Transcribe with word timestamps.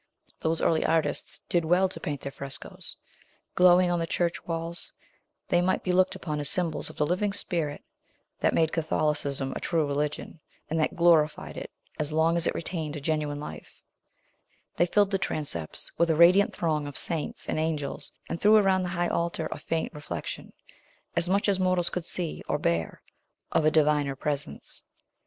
Those 0.39 0.61
early 0.63 0.83
artists 0.83 1.41
did 1.47 1.63
well 1.63 1.87
to 1.87 1.99
paint 1.99 2.21
their 2.21 2.31
frescos. 2.31 2.97
Glowing 3.53 3.91
on 3.91 3.99
the 3.99 4.07
church 4.07 4.47
walls, 4.47 4.91
they 5.49 5.61
might 5.61 5.83
be 5.83 5.91
looked 5.91 6.15
upon 6.15 6.39
as 6.39 6.49
symbols 6.49 6.89
of 6.89 6.95
the 6.97 7.05
living 7.05 7.31
spirit 7.33 7.83
that 8.39 8.55
made 8.55 8.71
Catholicism 8.71 9.53
a 9.55 9.59
true 9.59 9.85
religion, 9.85 10.39
and 10.71 10.79
that 10.79 10.95
glorified 10.95 11.55
it 11.55 11.69
as 11.99 12.11
long 12.11 12.35
as 12.35 12.47
it 12.47 12.55
retained 12.55 12.95
a 12.95 12.99
genuine 12.99 13.39
life; 13.39 13.83
they 14.75 14.87
filled 14.87 15.11
the 15.11 15.19
transepts 15.19 15.91
with 15.99 16.09
a 16.09 16.15
radiant 16.15 16.51
throng 16.51 16.87
of 16.87 16.97
saints 16.97 17.47
and 17.47 17.59
angels, 17.59 18.11
and 18.27 18.41
threw 18.41 18.55
around 18.57 18.81
the 18.81 18.89
high 18.97 19.07
altar 19.09 19.47
a 19.51 19.59
faint 19.59 19.93
reflection 19.93 20.51
as 21.15 21.29
much 21.29 21.47
as 21.47 21.59
mortals 21.59 21.91
could 21.91 22.07
see, 22.07 22.41
or 22.49 22.57
bear 22.57 23.03
of 23.51 23.65
a 23.65 23.69
Diviner 23.69 24.15
Presence. 24.15 24.81